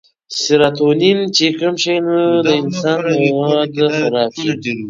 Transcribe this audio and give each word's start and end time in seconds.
سيراټونين 0.41 1.17
چې 1.35 1.45
کم 1.59 1.73
شي 1.83 1.95
نو 2.05 2.17
د 2.45 2.47
انسان 2.61 3.01
موډ 3.29 3.73
خراب 3.97 4.31
شي 4.41 4.51